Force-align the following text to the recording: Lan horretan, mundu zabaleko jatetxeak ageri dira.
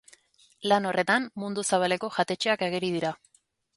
Lan 0.71 0.87
horretan, 0.91 1.27
mundu 1.43 1.65
zabaleko 1.73 2.09
jatetxeak 2.19 2.65
ageri 2.69 2.91
dira. 2.97 3.13